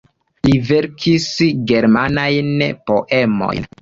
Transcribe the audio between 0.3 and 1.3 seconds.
Li verkis